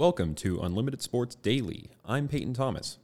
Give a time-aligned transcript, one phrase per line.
[0.00, 1.90] Welcome to Unlimited Sports Daily.
[2.06, 2.96] I'm Peyton Thomas.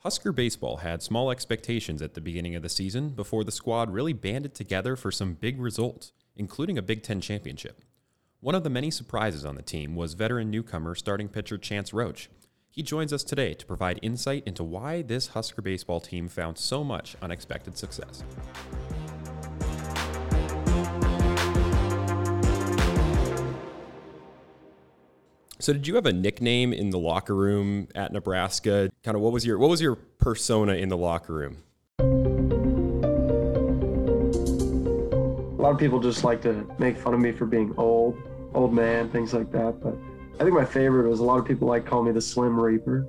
[0.00, 4.12] Husker Baseball had small expectations at the beginning of the season before the squad really
[4.12, 7.80] banded together for some big results, including a Big Ten championship.
[8.40, 12.26] One of the many surprises on the team was veteran newcomer starting pitcher Chance Hroch.
[12.72, 16.82] He joins us today to provide insight into why this Husker baseball team found so
[16.82, 18.24] much unexpected success.
[25.62, 28.90] So did you have a nickname in the locker room at Nebraska?
[29.04, 31.58] Kind of what was your what was your persona in the locker room?
[35.60, 38.20] A lot of people just like to make fun of me for being old,
[38.54, 39.80] old man, things like that.
[39.80, 39.94] But
[40.40, 43.06] I think my favorite was a lot of people like call me the Slim Reaper,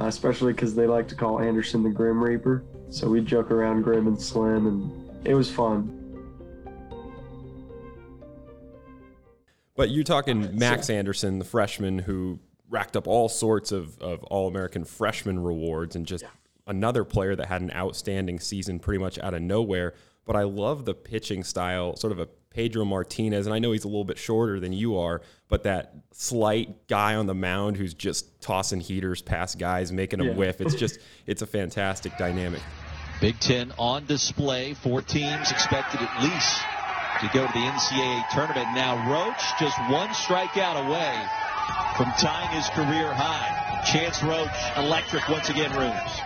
[0.00, 2.64] uh, especially because they like to call Anderson the Grim Reaper.
[2.90, 4.90] So we joke around Grim and Slim, and
[5.24, 6.01] it was fun.
[9.74, 14.48] But you're talking Max Anderson, the freshman who racked up all sorts of, of All
[14.48, 16.30] American freshman rewards and just yeah.
[16.66, 19.94] another player that had an outstanding season pretty much out of nowhere.
[20.24, 23.46] But I love the pitching style, sort of a Pedro Martinez.
[23.46, 27.14] And I know he's a little bit shorter than you are, but that slight guy
[27.14, 30.34] on the mound who's just tossing heaters past guys, making them yeah.
[30.34, 30.60] whiff.
[30.60, 32.60] It's just, it's a fantastic dynamic.
[33.20, 34.74] Big Ten on display.
[34.74, 36.60] Four teams expected at least
[37.22, 38.66] to go to the NCAA tournament.
[38.74, 41.14] Now Hroch just one strikeout away
[41.96, 43.82] from tying his career high.
[43.84, 46.20] Chance Hroch, electric once again, rooms.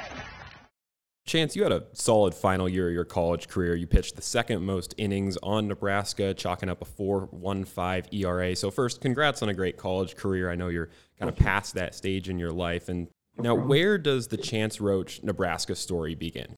[1.27, 3.75] Chance, you had a solid final year of your college career.
[3.75, 8.57] You pitched the second most innings on Nebraska, chalking up a 4.15 ERA.
[8.57, 10.51] So first, congrats on a great college career.
[10.51, 12.89] I know you're kind of past that stage in your life.
[12.89, 13.09] And
[13.39, 16.56] now, where does the Chance Hroch Nebraska story begin?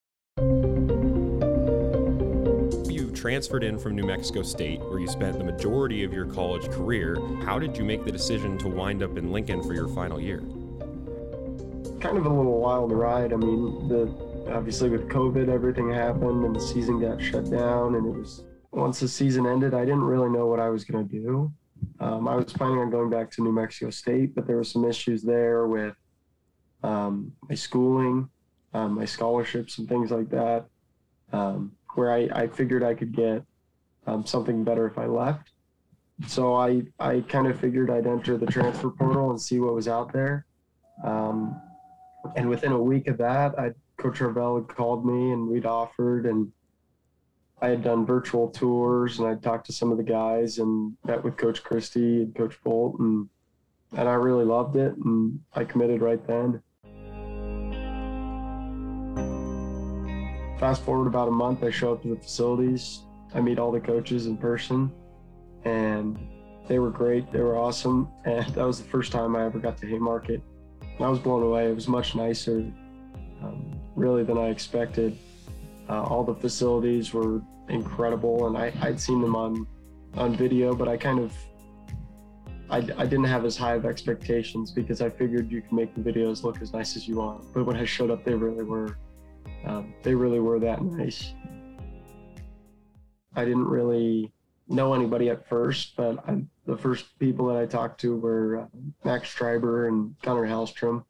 [3.19, 7.16] Transferred in from New Mexico State, where you spent the majority of your college career.
[7.42, 10.38] How did you make the decision to wind up in Lincoln for your final year?
[12.00, 13.33] Kind of a little wild ride.
[13.33, 14.06] I mean, the
[14.52, 17.97] obviously with COVID, everything happened and the season got shut down.
[17.97, 21.06] And it was once the season ended, I didn't really know what I was going
[21.06, 21.53] to do.
[21.98, 24.84] Um, I was planning on going back to New Mexico State, but there were some
[24.84, 25.94] issues there with
[26.84, 28.28] um, my schooling,
[28.75, 30.66] um, my scholarships, and things like that.
[31.32, 33.42] Um, where I, I figured I could get
[34.06, 35.50] um, something better if I left.
[36.28, 39.88] So I, I kind of figured I'd enter the transfer portal and see what was
[39.88, 40.47] out there.
[41.03, 41.60] Um,
[42.37, 46.26] and within a week of that, I, Coach Harvell had called me and we'd offered,
[46.26, 46.53] and
[47.60, 51.25] I had done virtual tours and I talked to some of the guys and met
[51.25, 53.28] with Coach Christie and Coach Bolt, and
[53.97, 56.62] and I really loved it, and I committed right then.
[60.58, 63.02] Fast forward about a month, I show up to the facilities.
[63.32, 64.91] I meet all the coaches in person,
[65.64, 66.19] and
[66.66, 67.30] they were great.
[67.30, 68.08] They were awesome.
[68.24, 70.42] And that was the first time I ever got to Haymarket.
[70.80, 71.70] And I was blown away.
[71.70, 72.58] It was much nicer,
[73.41, 75.16] um, really, than I expected.
[75.88, 79.66] Uh, all the facilities were incredible, and I, I'd seen them on
[80.14, 81.32] on video, but I kind of
[82.70, 86.00] I, I, didn't have as high of expectations because I figured you can make the
[86.00, 87.44] videos look as nice as you want.
[87.54, 88.96] But when I showed up, they really were
[89.64, 91.34] um, they really were that nice.
[93.34, 94.32] I didn't really
[94.69, 98.66] know anybody at first, but I, the first people that I talked to were uh,
[99.04, 101.04] Max Schreiber and Gunnar Hellstrom,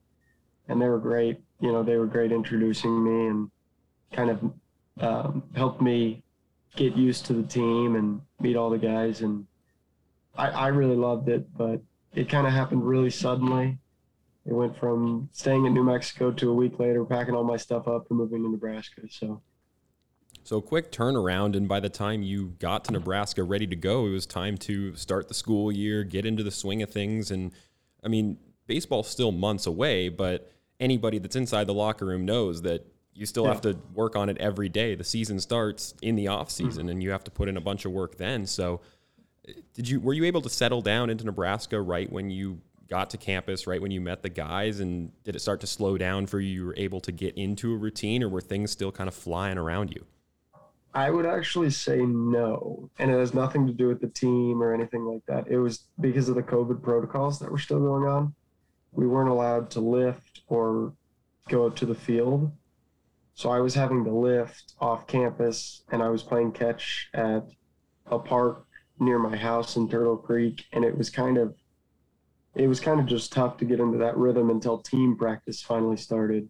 [0.68, 1.40] and they were great.
[1.60, 3.50] You know, they were great introducing me and
[4.12, 4.52] kind of
[5.00, 6.22] um, helped me
[6.76, 9.22] get used to the team and meet all the guys.
[9.22, 9.46] And
[10.36, 11.80] I, I really loved it, but
[12.14, 13.78] it kind of happened really suddenly
[14.48, 17.86] it went from staying in New Mexico to a week later packing all my stuff
[17.86, 19.02] up and moving to Nebraska.
[19.10, 19.42] So,
[20.42, 24.10] so quick turnaround, and by the time you got to Nebraska ready to go, it
[24.10, 27.30] was time to start the school year, get into the swing of things.
[27.30, 27.52] And
[28.02, 32.86] I mean, baseball's still months away, but anybody that's inside the locker room knows that
[33.12, 33.52] you still yeah.
[33.52, 34.94] have to work on it every day.
[34.94, 36.88] The season starts in the off season, mm-hmm.
[36.88, 38.46] and you have to put in a bunch of work then.
[38.46, 38.80] So,
[39.74, 43.18] did you were you able to settle down into Nebraska right when you got to
[43.18, 46.40] campus right when you met the guys and did it start to slow down for
[46.40, 46.52] you?
[46.52, 49.58] You were able to get into a routine or were things still kind of flying
[49.58, 50.04] around you?
[50.94, 54.74] I would actually say no and it has nothing to do with the team or
[54.74, 55.46] anything like that.
[55.48, 58.34] It was because of the covid protocols that were still going on.
[58.92, 60.94] We weren't allowed to lift or
[61.48, 62.50] go up to the field.
[63.34, 67.44] So i was having to lift off campus and i was playing catch at
[68.06, 68.66] a park
[68.98, 71.54] near my house in turtle creek and it was kind of
[72.54, 75.96] it was kind of just tough to get into that rhythm until team practice finally
[75.96, 76.48] started.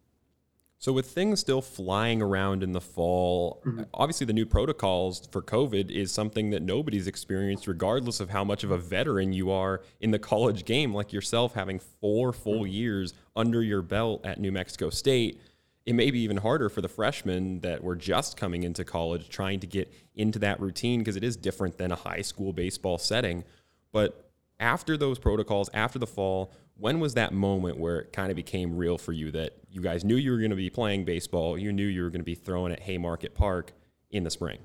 [0.81, 3.83] So, with things still flying around in the fall, mm-hmm.
[3.93, 8.63] obviously the new protocols for COVID is something that nobody's experienced, regardless of how much
[8.63, 12.73] of a veteran you are in the college game, like yourself having four full mm-hmm.
[12.73, 15.41] years under your belt at New Mexico State.
[15.85, 19.59] It may be even harder for the freshmen that were just coming into college trying
[19.61, 23.43] to get into that routine because it is different than a high school baseball setting.
[23.91, 24.28] But
[24.61, 28.77] after those protocols, after the fall, when was that moment where it kind of became
[28.77, 31.73] real for you that you guys knew you were going to be playing baseball, you
[31.73, 33.73] knew you were going to be throwing at Haymarket Park
[34.11, 34.59] in the spring?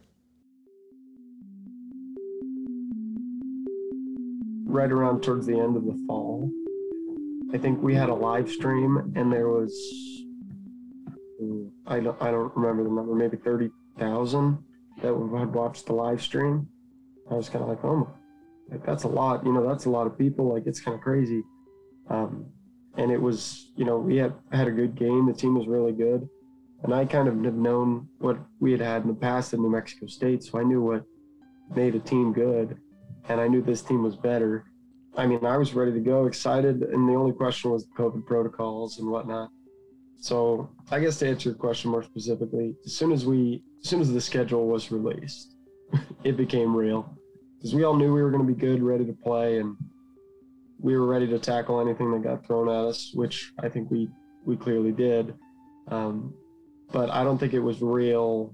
[4.65, 6.49] Right around towards the end of the fall,
[7.53, 9.71] I think we had a live stream and there was,
[11.85, 14.57] I don't, I don't remember the number, maybe 30,000
[15.01, 16.67] that had watched the live stream.
[17.29, 18.07] I was kind of like, oh my,
[18.69, 20.53] like that's a lot, you know, that's a lot of people.
[20.53, 21.43] Like it's kind of crazy.
[22.09, 22.45] Um,
[22.97, 25.25] and it was, you know, we had had a good game.
[25.25, 26.27] The team was really good,
[26.83, 29.69] and I kind of have known what we had had in the past in New
[29.69, 31.03] Mexico State, so I knew what
[31.75, 32.77] made a team good,
[33.29, 34.65] and I knew this team was better.
[35.15, 38.99] I mean, I was ready to go, excited, and the only question was COVID protocols
[38.99, 39.49] and whatnot.
[40.19, 44.01] So I guess to answer your question more specifically, as soon as we, as soon
[44.01, 45.55] as the schedule was released,
[46.23, 47.17] it became real
[47.63, 49.77] because we all knew we were going to be good, ready to play, and
[50.81, 54.09] we were ready to tackle anything that got thrown at us, which I think we
[54.45, 55.33] we clearly did.
[55.87, 56.33] Um,
[56.91, 58.53] but I don't think it was real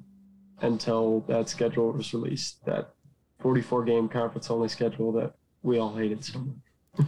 [0.61, 2.63] until that schedule was released.
[2.65, 2.93] That
[3.39, 5.33] 44 game conference only schedule that
[5.63, 7.07] we all hated so much.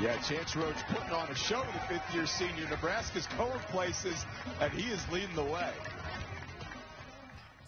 [0.00, 2.68] Yeah, Chance Hroch putting on a show to the fifth year senior.
[2.70, 4.24] Nebraska's going places,
[4.60, 5.70] and he is leading the way.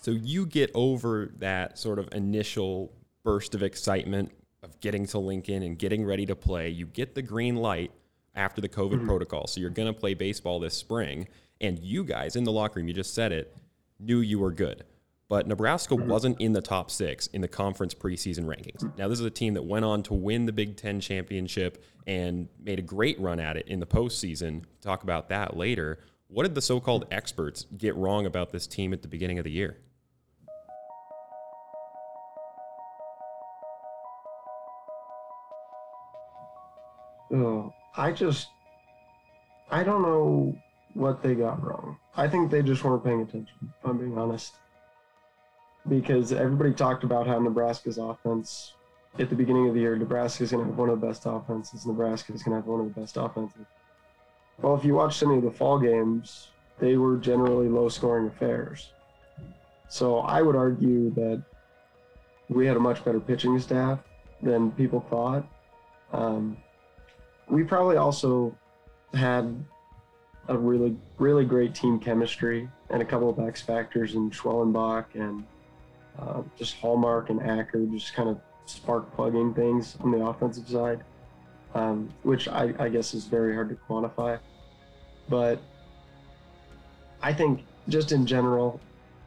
[0.04, 2.92] So you get over that sort of initial
[3.22, 6.68] burst of excitement of getting to Lincoln and getting ready to play.
[6.68, 7.90] You get the green light
[8.34, 9.06] after the COVID mm-hmm.
[9.06, 9.46] protocol.
[9.46, 11.26] So you're going to play baseball this spring.
[11.58, 13.56] And you guys in the locker room, you just said it,
[13.98, 14.84] knew you were good.
[15.30, 16.06] But Nebraska mm-hmm.
[16.06, 18.84] wasn't in the top six in the conference preseason rankings.
[18.84, 18.98] Mm-hmm.
[18.98, 22.50] Now, this is a team that went on to win the Big Ten championship and
[22.62, 24.64] made a great run at it in the postseason.
[24.82, 26.00] Talk about that later.
[26.28, 29.44] What did the so called experts get wrong about this team at the beginning of
[29.44, 29.78] the year?
[37.96, 38.48] I just,
[39.70, 40.56] I don't know
[40.94, 41.96] what they got wrong.
[42.16, 44.54] I think they just weren't paying attention, if I'm being honest.
[45.88, 48.74] Because everybody talked about how Nebraska's offense,
[49.18, 51.86] at the beginning of the year, Nebraska's going to have one of the best offenses.
[51.86, 53.66] Nebraska's going to have one of the best offenses.
[54.60, 56.48] Well, if you watched any of the fall games,
[56.78, 58.92] they were generally low scoring affairs.
[59.88, 61.42] So I would argue that
[62.48, 63.98] we had a much better pitching staff
[64.42, 65.46] than people thought.
[66.12, 66.56] Um,
[67.48, 68.56] we probably also
[69.14, 69.64] had
[70.48, 75.44] a really really great team chemistry and a couple of X factors in Schwellenbach and
[76.18, 81.02] uh, just Hallmark and Acker just kind of spark plugging things on the offensive side,
[81.74, 84.38] um, which I, I guess is very hard to quantify.
[85.28, 85.60] But
[87.22, 88.80] I think just in general,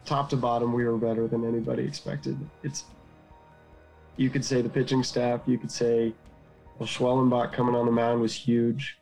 [0.06, 2.38] top to bottom, we were better than anybody expected.
[2.64, 2.86] It's
[4.16, 6.14] you could say the pitching staff, you could say
[6.78, 8.98] well, Schwellenbach coming on the mound was huge.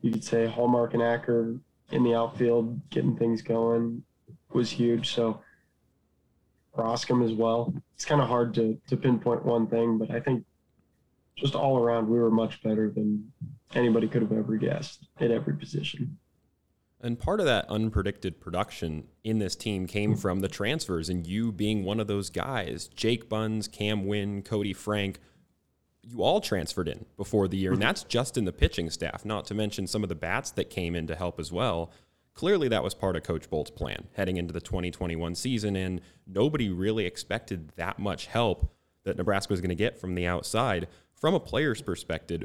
[0.00, 1.56] You could say Hallmark and Acker
[1.90, 4.02] in the outfield getting things going
[4.52, 5.14] was huge.
[5.14, 5.40] So
[6.76, 7.72] Roskam as well.
[7.94, 10.44] It's kind of hard to, to pinpoint one thing, but I think
[11.36, 13.32] just all around we were much better than
[13.74, 16.18] anybody could have ever guessed at every position.
[17.00, 21.52] And part of that unpredicted production in this team came from the transfers and you
[21.52, 22.88] being one of those guys.
[22.88, 25.20] Jake Buns, Cam Wynn, Cody Frank–
[26.06, 27.88] you all transferred in before the year, and mm-hmm.
[27.88, 30.94] that's just in the pitching staff, not to mention some of the bats that came
[30.94, 31.90] in to help as well.
[32.34, 36.68] Clearly, that was part of Coach Bolt's plan heading into the 2021 season, and nobody
[36.68, 38.72] really expected that much help
[39.04, 40.88] that Nebraska was going to get from the outside.
[41.14, 42.44] From a player's perspective,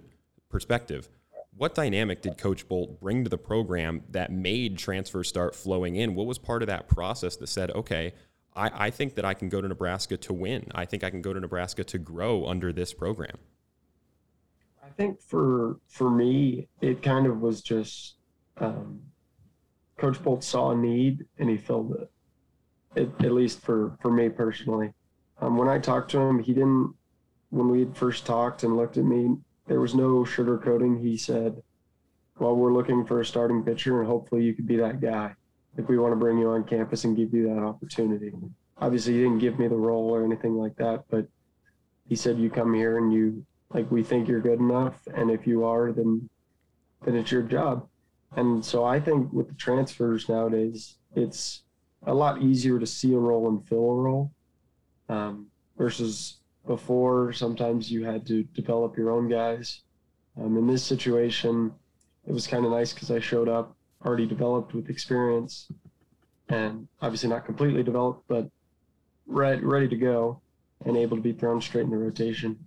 [0.50, 1.10] perspective,
[1.56, 6.16] what dynamic did Coach Bolt bring to the program that made transfers start flowing in?
[6.16, 8.14] What was part of that process that said, okay,
[8.60, 10.68] I, I think that I can go to Nebraska to win.
[10.76, 13.38] I think I can go to Nebraska to grow under this program.
[14.84, 18.16] I think for for me, it kind of was just
[18.58, 19.00] um,
[19.98, 22.12] Coach Bolt saw a need and he filled it.
[22.96, 24.92] it at least for for me personally.
[25.40, 26.94] Um, when I talked to him, he didn't.
[27.52, 29.38] When we had first talked and looked at me,
[29.68, 31.02] there was no sugarcoating.
[31.02, 31.64] He said,
[32.38, 35.36] "Well, we're looking for a starting pitcher, and hopefully you could be that guy."
[35.78, 38.34] If we want to bring you on campus and give you that opportunity.
[38.78, 41.28] Obviously, he didn't give me the role or anything like that, but
[42.08, 44.96] he said, you come here and you, like, we think you're good enough.
[45.14, 46.30] And if you are, then
[47.06, 47.88] then it's your job.
[48.36, 51.64] And so I think with the transfers nowadays, it's
[52.06, 54.32] a lot easier to see a role and fill a role
[55.08, 55.48] um,
[55.78, 57.34] versus before.
[57.34, 59.82] Sometimes you had to develop your own guys.
[60.40, 61.72] Um, in this situation,
[62.28, 63.76] it was kind of nice because I showed up
[64.06, 65.72] already developed with experience
[66.50, 68.50] and obviously not completely developed, but
[69.28, 70.42] ready, ready to go
[70.86, 72.58] and able to be thrown straight in the rotation.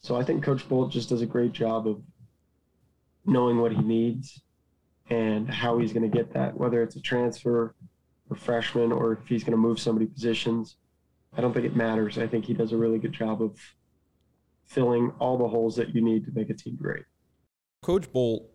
[0.00, 2.02] So I think Coach Bolt just does a great job of
[3.24, 4.42] knowing what he needs
[5.10, 7.74] and how he's going to get that, whether it's a transfer
[8.30, 10.76] or freshman or if he's going to move somebody positions.
[11.36, 12.18] I don't think it matters.
[12.18, 13.58] I think he does a really good job of
[14.66, 17.04] filling all the holes that you need to make a team great.
[17.82, 18.48] Coach Bolt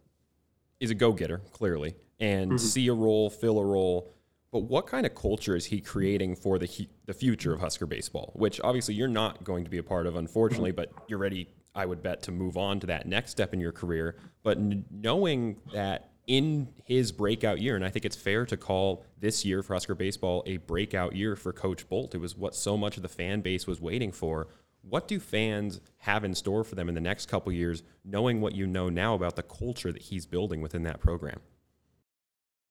[0.79, 2.57] is a go getter, clearly, and mm-hmm.
[2.57, 4.11] see a role, fill a role.
[4.51, 8.31] But what kind of culture is he creating for the the future of Husker baseball?
[8.35, 11.85] Which obviously you're not going to be a part of, unfortunately, but you're ready, I
[11.85, 14.15] would bet, to move on to that next step in your career.
[14.41, 19.03] But n- knowing that in his breakout year, and I think it's fair to call
[19.19, 22.13] this year for Husker baseball a breakout year for Coach Bolt.
[22.13, 24.47] It was what so much of the fan base was waiting for.
[24.81, 28.55] What do fans have in store for them in the next couple years, knowing what
[28.55, 31.39] you know now about the culture that he's building within that program?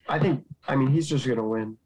[0.09, 1.77] I think, I mean, he's just going to win.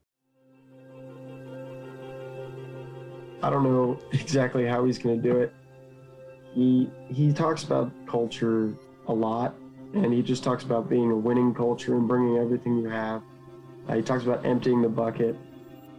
[3.43, 5.53] I don't know exactly how he's going to do it.
[6.55, 8.75] He he talks about culture
[9.09, 9.55] a lot,
[9.95, 13.23] and he just talks about being a winning culture and bringing everything you have.
[13.89, 15.35] Uh, he talks about emptying the bucket,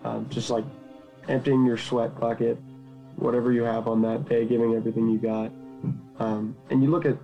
[0.06, 0.64] uh, just like
[1.28, 2.58] emptying your sweat bucket,
[3.16, 5.52] whatever you have on that day, giving everything you got.
[6.20, 7.18] Um, and you look at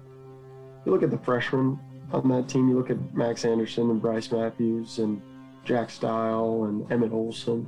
[0.85, 1.79] you look at the freshmen
[2.11, 2.67] on that team.
[2.69, 5.21] You look at Max Anderson and Brice Matthews and
[5.63, 7.67] Jack Stile and Emmett Olson,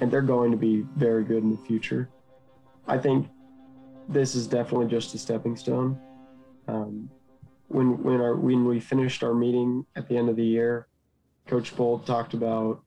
[0.00, 2.08] and they're going to be very good in the future.
[2.86, 3.28] I think
[4.08, 5.98] this is definitely just a stepping stone.
[6.66, 7.10] Um,
[7.68, 10.88] when when our when we finished our meeting at the end of the year,
[11.46, 12.82] Coach Bolt talked about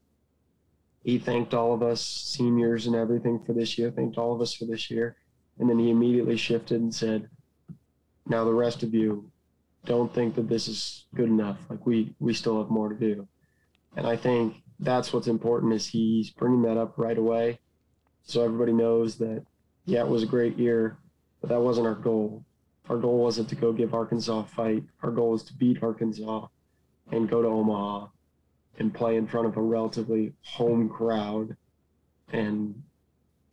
[1.04, 4.54] he thanked all of us seniors and everything for this year, thanked all of us
[4.54, 5.16] for this year,
[5.60, 7.30] and then he immediately shifted and said,
[8.28, 9.31] "Now the rest of you,
[9.86, 11.58] don't think that this is good enough.
[11.70, 13.28] Like we we still have more to do.
[13.96, 17.60] And I think that's what's important is he's bringing that up right away,
[18.24, 19.44] so everybody knows that
[19.86, 20.98] yeah, it was a great year,
[21.40, 22.46] but that wasn't our goal.
[22.90, 24.84] Our goal wasn't to go give Arkansas a fight.
[25.02, 26.48] Our goal was to beat Arkansas
[27.12, 28.08] and go to Omaha
[28.80, 31.56] and play in front of a relatively home crowd
[32.32, 32.82] and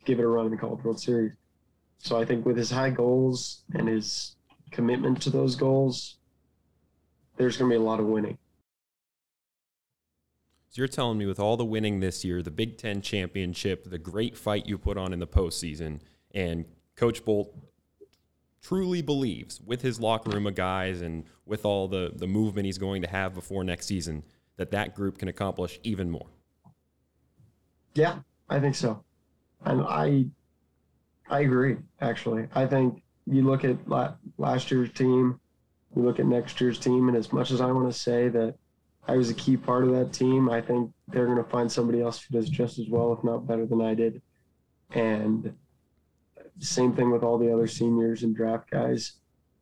[0.05, 1.33] give it a run in the College World Series.
[1.99, 4.35] So I think with his high goals and his
[4.71, 6.18] commitment to those goals,
[7.39, 8.37] there's going to be a lot of winning.
[10.67, 13.97] So you're telling me with all the winning this year, the Big Ten championship, the
[13.97, 16.65] great fight you put on in the postseason, and
[16.95, 17.55] Coach Bolt
[18.61, 22.77] truly believes with his locker room of guys and with all the, the movement he's
[22.77, 24.21] going to have before next season
[24.57, 26.27] that that group can accomplish even more.
[27.95, 28.19] Yeah,
[28.49, 29.03] I think so.
[29.63, 30.25] And I
[31.29, 32.47] I agree actually.
[32.53, 33.77] I think you look at
[34.37, 35.39] last year's team
[35.93, 38.55] we look at next year's team, and as much as I want to say that
[39.07, 42.01] I was a key part of that team, I think they're going to find somebody
[42.01, 44.21] else who does just as well, if not better than I did.
[44.91, 45.53] And
[46.59, 49.13] same thing with all the other seniors and draft guys.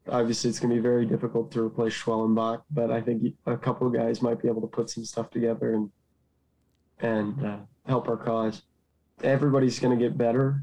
[0.09, 3.87] Obviously, it's going to be very difficult to replace Schwellenbach, but I think a couple
[3.87, 5.91] of guys might be able to put some stuff together and
[6.99, 8.63] and uh, help our cause.
[9.21, 10.61] Everybody's going to get better.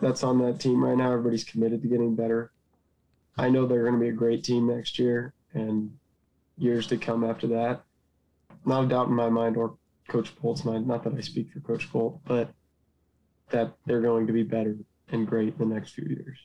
[0.00, 1.12] That's on that team right now.
[1.12, 2.52] Everybody's committed to getting better.
[3.38, 5.96] I know they're going to be a great team next year and
[6.56, 7.82] years to come after that.
[8.64, 9.76] Not a doubt in my mind or
[10.08, 12.50] Coach Bolt's mind, not that I speak for Coach Bolt, but
[13.50, 14.76] that they're going to be better
[15.10, 16.38] and great in the next few years.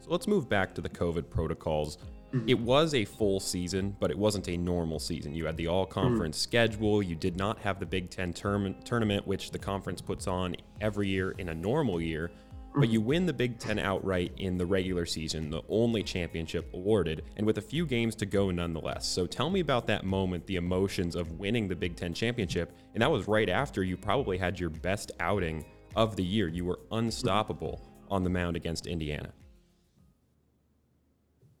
[0.00, 1.98] So let's move back to the COVID protocols.
[2.36, 2.48] Mm-hmm.
[2.48, 5.34] It was a full season, but it wasn't a normal season.
[5.34, 6.50] You had the all conference mm-hmm.
[6.50, 7.02] schedule.
[7.02, 11.08] You did not have the Big Ten term- tournament, which the conference puts on every
[11.08, 12.28] year in a normal year.
[12.28, 12.80] Mm-hmm.
[12.80, 17.22] But you win the Big Ten outright in the regular season, the only championship awarded,
[17.36, 19.06] and with a few games to go nonetheless.
[19.06, 22.72] So tell me about that moment, the emotions of winning the Big Ten championship.
[22.92, 25.64] And that was right after you probably had your best outing
[25.94, 26.48] of the year.
[26.48, 29.32] You were unstoppable on the mound against Indiana.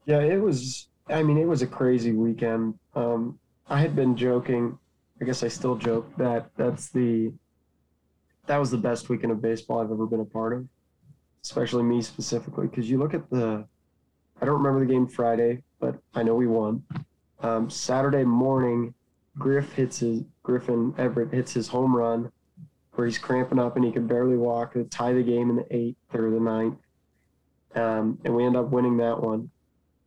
[0.06, 0.88] Yeah, it was.
[1.08, 2.74] I mean, it was a crazy weekend.
[2.94, 4.78] Um, I had been joking.
[5.20, 7.32] I guess I still joke that that's the
[8.46, 10.66] that was the best weekend of baseball I've ever been a part of,
[11.42, 12.68] especially me specifically.
[12.68, 13.66] Because you look at the,
[14.40, 16.82] I don't remember the game Friday, but I know we won.
[17.40, 18.94] Um, Saturday morning,
[19.38, 22.30] Griff hits his Griffin Everitt hits his home run
[22.94, 25.76] where he's cramping up and he can barely walk to tie the game in the
[25.76, 26.78] eighth or the ninth.
[27.74, 29.50] Um, and we end up winning that one.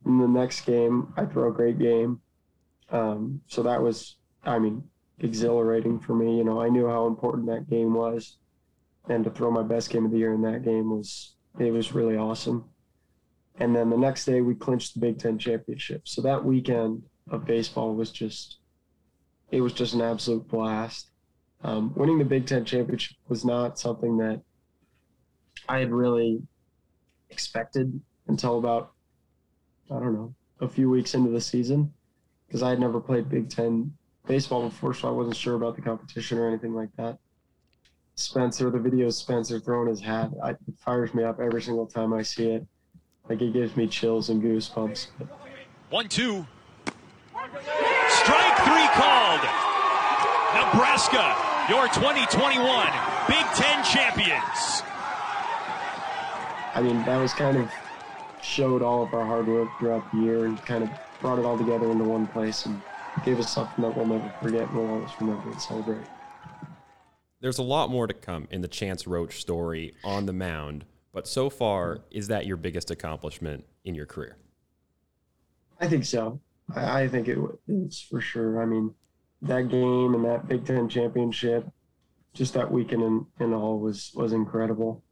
[0.10, 2.20] In the next game, I throw a great game.
[2.90, 4.84] Um, so that was, I mean,
[5.20, 6.36] exhilarating for me.
[6.36, 8.40] You know, I knew how important that game was,
[9.08, 11.94] and to throw my best game of the year in that game was it was
[11.94, 12.66] really awesome.
[13.60, 16.08] And then the next day, we clinched the Big Ten championship.
[16.08, 18.58] So that weekend of baseball was just,
[19.52, 21.12] it was just an absolute blast.
[21.64, 24.42] Um, winning the Big Ten championship was not something that
[25.68, 26.42] I had really
[27.30, 28.94] expected until about,
[29.92, 31.92] I don't know, a few weeks into the season
[32.48, 33.94] because I had never played Big Ten
[34.28, 37.18] baseball before, so I wasn't sure about the competition or anything like that.
[38.16, 42.14] Spencer, the video Spencer throwing his hat, I, it fires me up every single time
[42.14, 42.68] I see it.
[43.30, 45.08] Like it gives me chills and goosebumps.
[45.90, 46.46] One, two.
[47.36, 49.42] Strike three called.
[50.54, 51.36] Nebraska,
[51.70, 52.66] your 2021
[53.28, 54.84] Big Ten champions.
[56.76, 57.72] I mean, that was kind of
[58.50, 60.90] showed all of our hard work throughout the year and kind of
[61.22, 62.82] brought it all together into one place and
[63.24, 66.06] gave us something that we'll never forget and we'll always remember and celebrate.
[67.42, 71.28] There's a lot more to come in the Chance Hroch story on the mound, but
[71.28, 74.38] so far, is that your biggest accomplishment in your career?
[75.80, 76.42] I think so.
[76.76, 77.38] I, I think it
[77.68, 78.62] is for sure.
[78.62, 78.94] I mean,
[79.44, 81.66] that game and that Big Ten championship,
[82.34, 85.04] just that weekend in, in all was was incredible.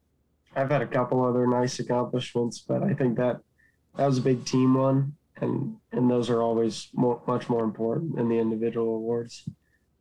[0.57, 3.39] I've had a couple other nice accomplishments, but I think that
[3.95, 8.15] that was a big team one, and and those are always more, much more important
[8.15, 9.47] than the individual awards.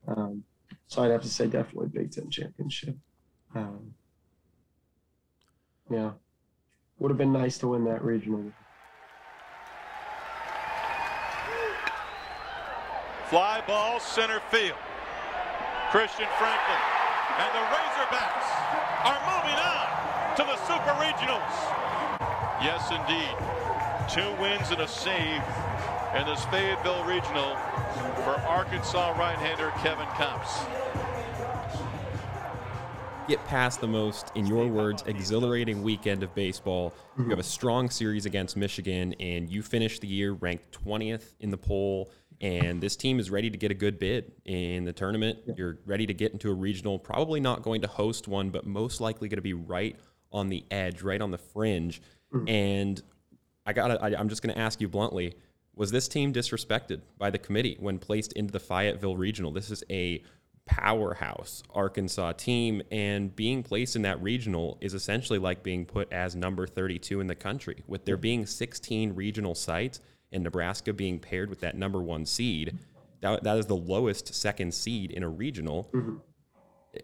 [0.08, 0.44] Um,
[0.86, 2.96] so I'd have to say definitely Big Ten championship.
[3.54, 3.92] Um,
[5.90, 6.12] yeah,
[6.98, 8.50] would have been nice to win that regional.
[13.28, 14.78] Fly ball center field.
[15.90, 16.82] Christian Franklin
[17.38, 18.48] and the Razorbacks
[19.04, 19.95] are moving on
[20.36, 21.50] to the Super Regionals.
[22.60, 23.34] Yes, indeed.
[24.12, 25.42] Two wins and a save
[26.14, 27.56] in the Fayetteville Regional
[28.22, 30.68] for Arkansas right-hander Kevin Kopps.
[33.26, 36.92] Get past the most, in your words, exhilarating weekend of baseball.
[37.16, 41.50] You have a strong series against Michigan, and you finish the year ranked 20th in
[41.50, 42.10] the poll.
[42.42, 45.38] And this team is ready to get a good bid in the tournament.
[45.56, 49.00] You're ready to get into a regional, probably not going to host one, but most
[49.00, 49.96] likely going to be right
[50.32, 52.02] on the edge, right on the fringe.
[52.32, 52.50] Mm.
[52.50, 53.02] And
[53.64, 55.34] I got I, I'm just going to ask you bluntly,
[55.74, 59.50] was this team disrespected by the committee when placed into the Fayetteville Regional?
[59.50, 60.22] This is a
[60.66, 66.34] powerhouse Arkansas team, and being placed in that regional is essentially like being put as
[66.34, 67.82] number 32 in the country.
[67.86, 70.00] With there being 16 regional sites
[70.32, 72.78] and Nebraska being paired with that number one seed,
[73.20, 75.88] that, that is the lowest second seed in a regional.
[75.92, 76.16] Mm-hmm.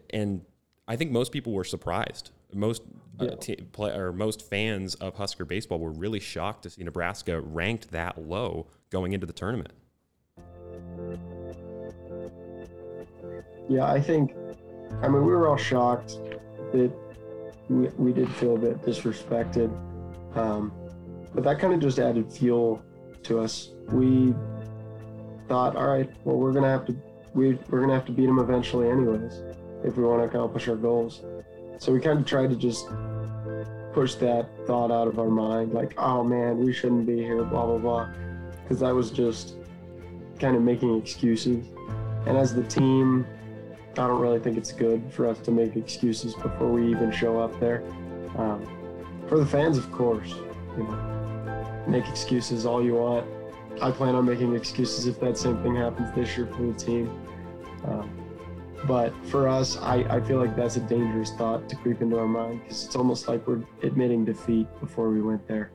[0.09, 0.41] And
[0.87, 2.31] I think most people were surprised.
[2.53, 2.83] Most
[3.19, 7.41] uh, t- play, or most fans of Husker baseball were really shocked to see Nebraska
[7.41, 9.73] ranked that low going into the tournament.
[13.69, 14.35] Yeah, I think,
[15.01, 16.19] I mean, we were all shocked
[16.73, 16.91] that
[17.69, 19.71] we, we did feel a bit disrespected.
[20.35, 20.73] Um,
[21.33, 22.83] but that kind of just added fuel
[23.23, 23.71] to us.
[23.89, 24.33] We
[25.47, 26.95] thought, all right, well, we're going to have to,
[27.33, 29.41] we, we're going to have to beat them eventually, anyways,
[29.83, 31.23] if we want to accomplish our goals.
[31.77, 32.87] So we kind of tried to just
[33.93, 37.65] push that thought out of our mind, like, oh man, we shouldn't be here, blah,
[37.65, 38.09] blah, blah.
[38.61, 39.55] Because that was just
[40.39, 41.65] kind of making excuses.
[42.25, 43.25] And as the team,
[43.93, 47.39] I don't really think it's good for us to make excuses before we even show
[47.39, 47.83] up there.
[48.37, 48.65] Um,
[49.27, 50.33] for the fans, of course,
[50.77, 53.27] you know, make excuses all you want.
[53.81, 57.09] I plan on making excuses if that same thing happens this year for the team.
[57.85, 58.09] Um,
[58.87, 62.27] but for us, I, I feel like that's a dangerous thought to creep into our
[62.27, 65.71] mind because it's almost like we're admitting defeat before we went there.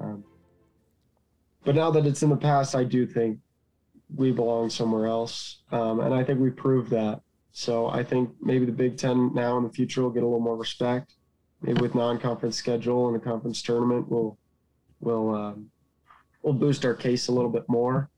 [0.00, 0.24] Um,
[1.64, 3.38] but now that it's in the past, I do think
[4.14, 5.62] we belong somewhere else.
[5.72, 7.20] Um, and I think we proved that.
[7.52, 10.40] So I think maybe the Big Ten now in the future will get a little
[10.40, 11.14] more respect.
[11.62, 14.38] Maybe with non-conference schedule and a conference tournament, we'll
[15.00, 15.70] we'll um,
[16.42, 18.10] we'll boost our case a little bit more,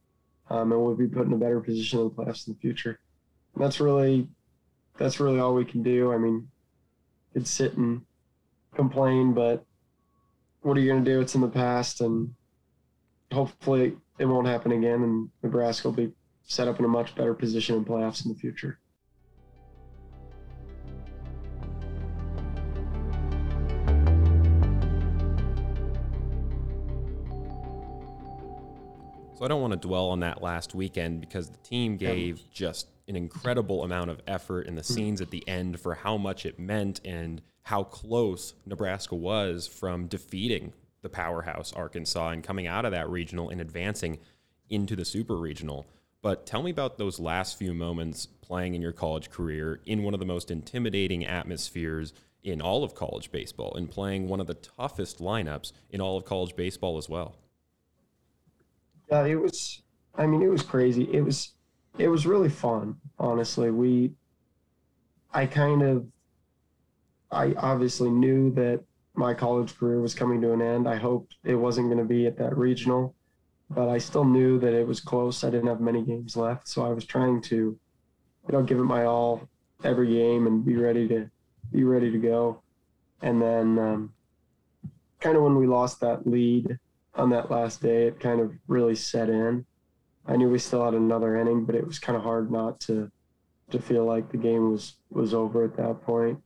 [0.51, 2.99] um, and we'll be put in a better position in the playoffs in the future.
[3.57, 4.29] That's really
[4.99, 6.12] that's really all we can do.
[6.12, 6.49] I mean,
[7.33, 8.03] could sit and
[8.75, 9.64] complain, but
[10.62, 11.21] what are you going to do?
[11.21, 12.35] It's in the past, and
[13.33, 16.12] hopefully it won't happen again, and Nebraska will be
[16.45, 18.79] set up in a much better position in playoffs in the future.
[29.37, 32.88] So I don't want to dwell on that last weekend because the team gave just
[33.07, 36.59] an incredible amount of effort in the scenes at the end for how much it
[36.59, 40.72] meant and how close Nebraska was from defeating
[41.03, 44.18] the powerhouse Arkansas and coming out of that regional and advancing
[44.70, 45.85] into the super regional.
[46.22, 50.14] But tell me about those last few moments playing in your college career in one
[50.14, 54.55] of the most intimidating atmospheres in all of college baseball and playing one of the
[54.55, 57.37] toughest lineups in all of college baseball as well.
[59.11, 59.83] Yeah, it was.
[60.16, 61.09] I mean, it was crazy.
[61.12, 61.55] It was.
[61.99, 62.97] It was really fun.
[63.19, 64.12] Honestly, we.
[65.33, 66.07] I kind of.
[67.31, 70.88] I obviously knew that my college career was coming to an end.
[70.88, 73.14] I hoped it wasn't going to be at that regional,
[73.71, 75.42] but I still knew that it was close.
[75.42, 78.85] I didn't have many games left, so I was trying to, you know, give it
[78.85, 79.49] my all
[79.85, 81.29] every game and be ready to
[81.73, 82.62] be ready to go.
[83.23, 84.12] And then, um,
[85.21, 86.79] kind of when we lost that lead
[87.16, 89.64] on that last day, it kind of really set in.
[90.26, 93.11] I knew we still had another inning, but it was kind of hard not to
[93.68, 96.38] to feel like the game was was over at that point.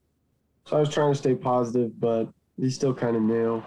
[0.64, 3.62] So I was trying to stay positive, but he still kind of knew.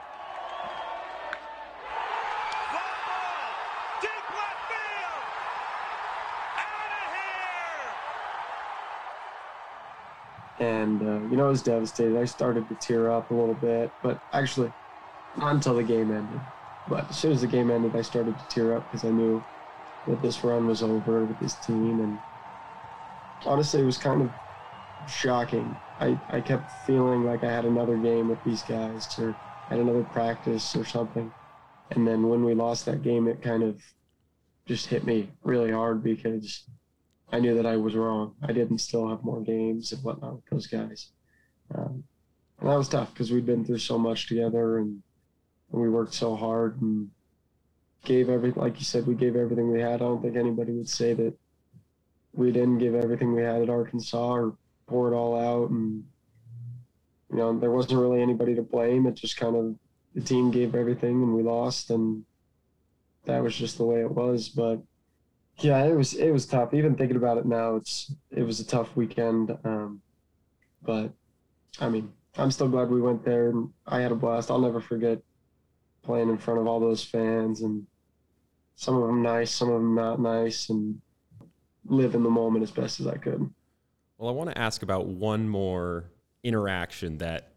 [10.59, 12.17] And uh, you know, I was devastated.
[12.17, 14.71] I started to tear up a little bit, but actually,
[15.37, 16.39] not until the game ended.
[16.87, 19.45] But as soon as the game ended, I started to tear up because I knew
[20.05, 22.01] that this run was over with this team.
[22.01, 22.19] And
[23.45, 24.33] honestly, it was kind of
[25.05, 25.79] shocking.
[25.99, 30.03] I, I kept feeling like I had another game with these guys or had another
[30.03, 31.31] practice or something.
[31.91, 33.81] And then when we lost that game, it kind of
[34.65, 36.65] just hit me really hard because
[37.31, 38.35] I knew that I was wrong.
[38.43, 41.11] I didn't still have more games and whatnot with those guys.
[41.73, 42.03] Um,
[42.59, 45.01] and that was tough because we'd been through so much together and,
[45.73, 47.09] and we worked so hard and
[48.05, 49.95] gave everything, like you said, we gave everything we had.
[49.95, 51.33] I don't think anybody would say that
[52.33, 54.55] we didn't give everything we had at Arkansas or
[54.87, 55.71] pour it all out.
[55.71, 56.03] And,
[57.31, 59.07] you know, there wasn't really anybody to blame.
[59.07, 59.75] It just kind of,
[60.15, 61.89] the team gave everything and we lost.
[61.89, 62.23] And
[63.25, 64.49] that was just the way it was.
[64.49, 64.79] But,
[65.59, 66.73] yeah, it was it was tough.
[66.73, 69.55] Even thinking about it now, it's it was a tough weekend.
[69.63, 70.01] Um,
[70.81, 71.11] but
[71.79, 74.49] I mean, I'm still glad we went there, and I had a blast.
[74.49, 75.19] I'll never forget
[76.03, 77.85] playing in front of all those fans, and
[78.75, 80.99] some of them nice, some of them not nice, and
[81.85, 83.49] live in the moment as best as I could.
[84.17, 86.05] Well, I want to ask about one more
[86.43, 87.49] interaction that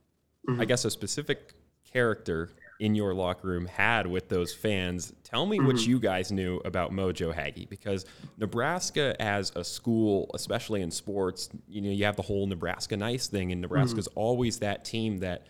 [0.49, 0.61] Mm-hmm.
[0.61, 1.55] I guess a specific
[1.93, 5.13] character in your locker room had with those fans.
[5.25, 5.91] Tell me what Mm-hmm.
[5.91, 8.05] you guys knew about Mojo Hagge because
[8.39, 13.27] Nebraska as a school, especially in sports, you know, you have the whole Nebraska nice
[13.27, 14.21] thing and Nebraska's Mm-hmm.
[14.21, 15.49] always that team that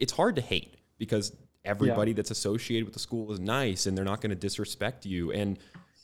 [0.00, 1.32] it's hard to hate because
[1.64, 5.32] everybody that's associated with the school is nice and they're not going to disrespect you.
[5.32, 5.58] And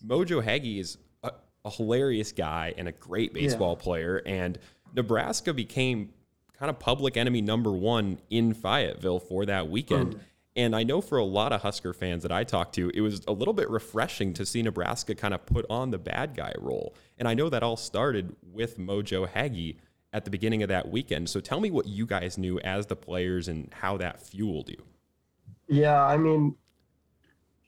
[0.06, 1.32] Mojo Hagge is a,
[1.64, 4.22] a hilarious guy and a great baseball player.
[4.24, 4.58] And
[4.94, 6.10] Nebraska became
[6.58, 10.16] kind of public enemy number one in Fayetteville for that weekend.
[10.16, 10.20] Mm.
[10.56, 13.22] And I know for a lot of Husker fans that I talked to, it was
[13.28, 16.96] a little bit refreshing to see Nebraska kind of put on the bad guy role.
[17.16, 19.76] And I know that all started with Mojo Hagge
[20.12, 21.28] at the beginning of that weekend.
[21.30, 24.82] So tell me what you guys knew as the players and how that fueled you.
[25.68, 26.54] Yeah, I mean,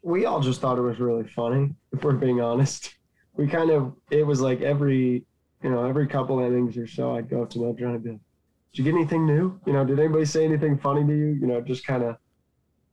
[0.02, 2.96] we all just thought it was really funny, if we're being honest.
[3.34, 5.24] We kind of, it was like every,
[5.62, 8.20] you know, every couple innings or so, I'd go up to Mojo and be like,
[8.72, 9.60] did you get anything new?
[9.66, 11.26] You know, did anybody say anything funny to you?
[11.26, 12.16] You know, just kind of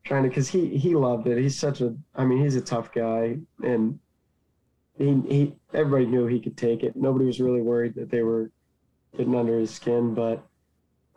[0.04, 1.38] trying to, because he, he loved it.
[1.38, 4.00] He's such a, I mean, he's a tough guy and
[4.98, 6.96] he, he, everybody knew he could take it.
[6.96, 8.52] Nobody was really worried that they were
[9.16, 10.47] getting under his skin, but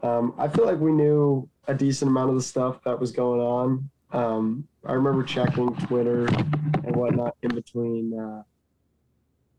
[0.02, 3.40] um, I feel like we knew a decent amount of the stuff that was going
[3.40, 3.90] on.
[4.12, 8.42] Um, I remember checking Twitter and whatnot in between uh,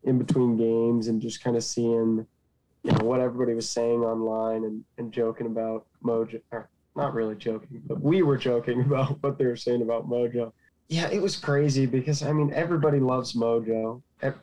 [0.04, 2.26] in between games and just kind of seeing
[2.84, 7.36] you know what everybody was saying online and, and joking about Mojo or not really
[7.36, 10.52] joking, but we were joking about what they were saying about Mojo.
[10.90, 14.02] Yeah, it was crazy because I mean everybody loves Mojo.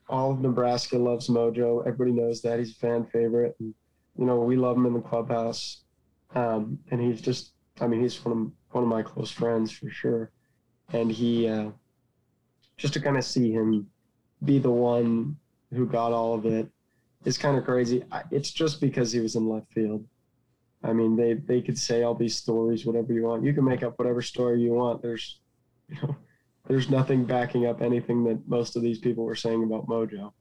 [0.08, 1.87] All of Nebraska loves Mojo.
[1.87, 3.54] Everybody knows that he's a fan favorite.
[3.61, 3.74] And,
[4.16, 5.82] you know, we love him in the clubhouse.
[6.35, 9.88] Um, and he's just I mean, he's one of one of my close friends for
[9.91, 10.31] sure.
[10.93, 11.71] And he uh,
[12.77, 13.88] just to kind of see him
[14.45, 15.37] be the one
[15.73, 16.69] who got all of it
[17.25, 18.05] is kind of crazy.
[18.12, 20.07] I- It's just because he was in left field.
[20.83, 23.45] I mean, they they could say all these stories, whatever you want.
[23.45, 25.03] You can make up whatever story you want.
[25.03, 25.41] There's,
[25.88, 26.17] you know,
[26.69, 30.33] there's nothing backing up anything that most of these people were saying about Mojo.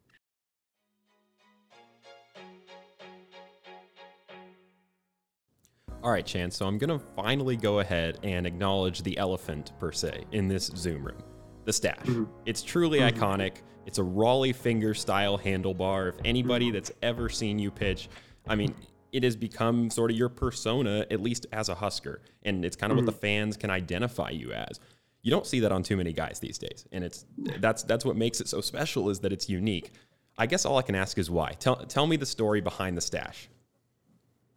[6.07, 6.55] All right, Chance.
[6.55, 10.67] So I'm going to finally go ahead and acknowledge the elephant, per se, in this
[10.67, 11.21] Zoom room.
[11.65, 11.97] the stash.
[12.05, 12.23] Mm-hmm.
[12.45, 13.21] It's truly mm-hmm.
[13.21, 13.57] iconic.
[13.85, 16.07] It's a Rollie finger style handlebar.
[16.07, 16.75] If anybody mm-hmm.
[16.75, 18.07] that's ever seen you pitch,
[18.47, 18.73] I mean,
[19.11, 22.93] it has become sort of your persona, at least as a Husker, and it's kind
[22.93, 23.19] of what the mm-hmm.
[23.19, 24.79] fans can identify you as.
[25.23, 27.25] You don't see that on too many guys these days, and it's
[27.59, 29.91] that's that's what makes it so special is that it's unique.
[30.37, 31.51] I guess all I can ask is why.
[31.59, 33.49] Tell tell me the story behind the stash.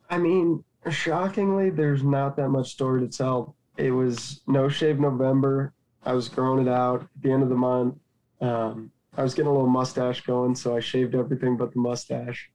[0.09, 3.57] I mean, shockingly, there's not that much story to tell.
[3.77, 5.75] It was no shave November.
[6.03, 7.97] I was growing it out at the end of the month.
[8.41, 12.51] Um, I was getting a little mustache going, so I shaved everything but the mustache.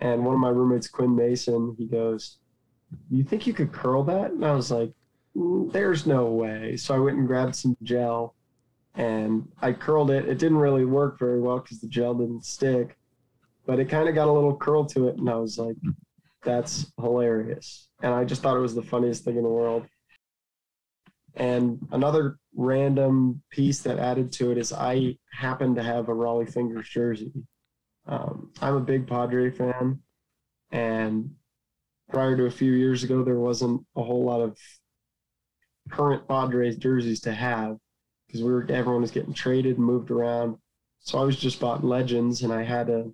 [0.00, 2.38] And one of my roommates, Quinn Mason, he goes,
[3.10, 4.92] "You think you could curl that?" And I was like,
[5.36, 8.34] mm, "There's no way." So I went and grabbed some gel,
[8.94, 10.28] and I curled it.
[10.28, 12.98] It didn't really work very well because the gel didn't stick,
[13.64, 15.76] but it kind of got a little curl to it, and I was like,
[16.44, 19.86] "That's hilarious." And I just thought it was the funniest thing in the world.
[21.36, 26.52] And another random piece that added to it is I happen to have a Rollie
[26.52, 27.32] Fingers jersey.
[28.06, 30.00] Um, I'm a big Padre fan,
[30.70, 31.30] and
[32.10, 34.58] prior to a few years ago, there wasn't a whole lot of
[35.90, 37.76] current Padres jerseys to have
[38.26, 40.56] because we were everyone was getting traded and moved around.
[41.00, 43.10] So I was just bought legends, and I had a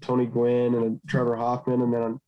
[0.00, 2.20] Tony Gwynn and a Trevor Hoffman, and then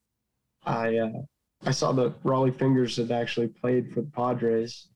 [0.64, 1.22] I uh,
[1.64, 4.88] I saw that Rollie Fingers had actually played for the Padres,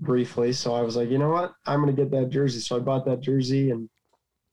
[0.00, 0.52] briefly.
[0.52, 1.52] So I was like, you know what?
[1.66, 2.60] I'm to get that jersey.
[2.60, 3.70] So I bought that jersey.
[3.70, 3.88] And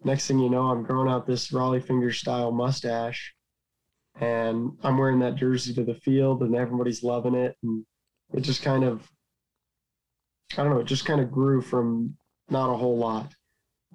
[0.03, 3.33] next thing you know, I'm growing out this Rollie Fingers style mustache.
[4.19, 7.55] And I'm wearing that jersey to the field and everybody's loving it.
[7.63, 7.85] And
[8.33, 9.07] it just kind of,
[10.57, 12.15] I don't know, it just kind of grew from
[12.49, 13.33] not a whole lot.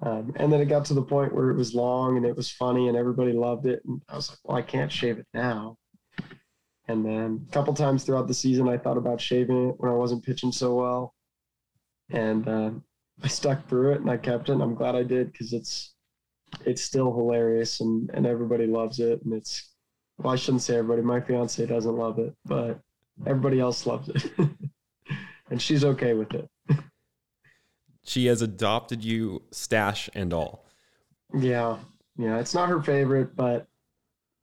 [0.03, 2.51] Um, and then it got to the point where it was long and it was
[2.51, 3.81] funny and everybody loved it.
[3.85, 5.77] And I was like, well, I can't shave it now.
[6.91, 9.95] And then a couple times throughout the season, I thought about shaving it when I
[9.95, 11.15] wasn't pitching so well
[12.11, 12.71] and uh,
[13.23, 14.53] I stuck through it and I kept it.
[14.53, 15.93] And I'm glad I did because it's
[16.65, 19.21] it's still hilarious and and everybody loves it.
[19.23, 19.69] And it's
[20.17, 21.01] well, I shouldn't say everybody.
[21.01, 22.79] My fiance doesn't love it, but
[23.25, 24.31] everybody else loves it,
[25.49, 26.49] and she's okay with it.
[28.03, 30.65] she has adopted you, stash and all.
[31.33, 31.77] Yeah,
[32.17, 32.39] yeah.
[32.39, 33.67] It's not her favorite, but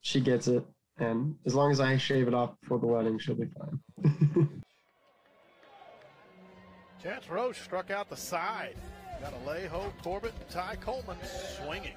[0.00, 0.64] she gets it.
[0.98, 4.62] And as long as I shave it off before the wedding, she'll be fine.
[7.02, 8.74] Chance Hroch struck out the side.
[9.20, 11.16] Got Alejo, Corbett, Ty Coleman
[11.56, 11.94] swinging.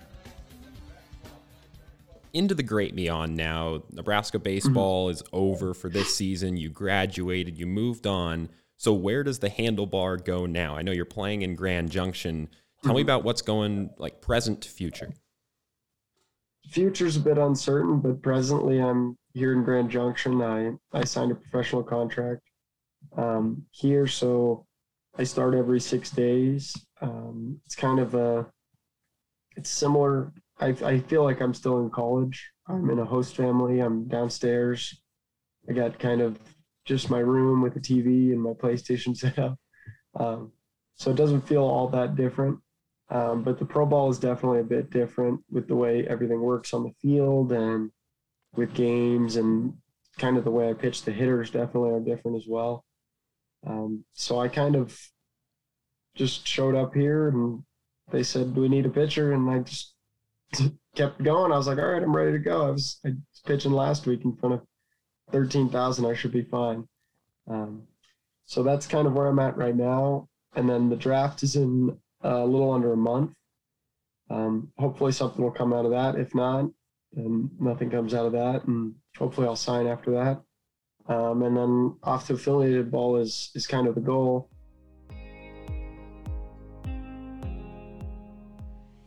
[2.34, 3.84] Into the great beyond now.
[3.92, 5.16] Nebraska baseball mm-hmm.
[5.16, 6.56] is over for this season.
[6.56, 8.50] You graduated, you moved on.
[8.78, 10.76] So where does the handlebar go now?
[10.76, 12.48] I know you're playing in Grand Junction.
[12.84, 12.98] Tell mm-hmm.
[12.98, 15.14] me about what's going like present to future.
[16.70, 20.42] Future's a bit uncertain, but presently I'm here in Grand Junction.
[20.42, 22.42] I I signed a professional contract
[23.18, 24.66] um, here, so
[25.18, 26.74] I start every six days.
[27.02, 28.46] Um, it's kind of a,
[29.58, 30.32] it's similar.
[30.60, 32.50] I, I feel like I'm still in college.
[32.68, 33.80] I'm in a host family.
[33.80, 35.02] I'm downstairs.
[35.70, 36.40] I got kind of
[36.86, 39.58] just my room with a TV and my PlayStation set up.
[40.20, 40.52] Um,
[40.96, 42.60] so it doesn't feel all that different.
[43.12, 46.74] Um, but the pro ball is definitely a bit different with the way everything works
[46.74, 47.92] on the field and
[48.56, 49.74] with games and
[50.18, 52.86] kind of the way I pitch the hitters definitely are different as well.
[53.68, 54.98] Um, so I kind of
[56.16, 57.64] just showed up here and
[58.12, 59.94] they said, "Do we need a pitcher?" And I just
[60.96, 61.52] kept going.
[61.52, 64.08] I was like, "All right, I'm ready to go." I was, I was pitching last
[64.08, 64.62] week in front of
[65.32, 66.06] thirteen thousand.
[66.06, 66.88] I should be fine.
[67.48, 67.84] Um,
[68.46, 70.30] so that's kind of where I'm at right now.
[70.56, 73.32] And then the draft is in a little under a month.
[74.30, 76.16] Um, hopefully something will come out of that.
[76.16, 76.70] If not,
[77.14, 80.42] then nothing comes out of that, and hopefully I'll sign after that.
[81.14, 84.50] Um, and then off to affiliated ball is is kind of the goal.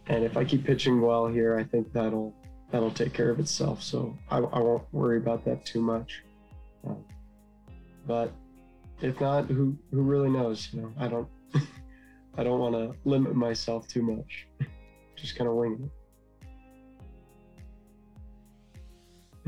[0.07, 2.35] And if I keep pitching well here, I think that'll
[2.70, 3.83] that'll take care of itself.
[3.83, 6.22] So I, I won't worry about that too much.
[6.87, 6.94] Uh,
[8.07, 8.33] but
[9.00, 10.68] if not, who who really knows?
[10.72, 11.29] You know, I don't
[12.36, 14.48] I don't want to limit myself too much.
[15.16, 15.90] Just kind of wing it.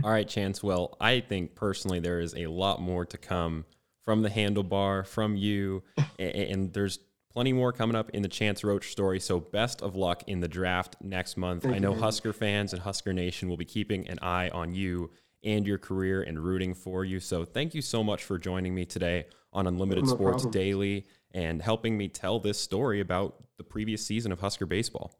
[0.05, 0.62] All right, Chance.
[0.62, 3.64] Well, I think personally there is a lot more to come
[4.05, 5.83] from the handlebar, from you,
[6.18, 6.99] and, and there's
[7.33, 9.20] plenty more coming up in the Chance Hroch story.
[9.20, 11.64] So best of luck in the draft next month.
[11.64, 15.11] Thank I know Husker fans and Husker Nation will be keeping an eye on you
[15.42, 17.20] and your career and rooting for you.
[17.20, 20.51] So thank you so much for joining me today on Unlimited no Sports problem.
[20.51, 25.19] Daily and helping me tell this story about the previous season of Husker baseball.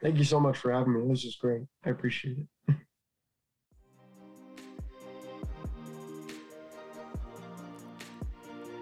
[0.00, 1.08] Thank you so much for having me.
[1.12, 1.62] This is great.
[1.84, 2.76] I appreciate it.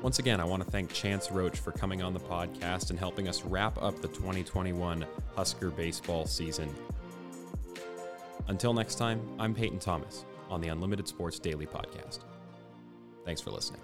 [0.02, 3.28] Once again, I want to thank Chance Hroch for coming on the podcast and helping
[3.28, 6.72] us wrap up the 2021 Husker baseball season.
[8.48, 12.20] Until next time, I'm Peyton Thomas on the Unlimited Sports Daily Podcast.
[13.24, 13.80] Thanks for listening.